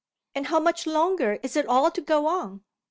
[0.33, 2.63] And how much longer is it all to go on?"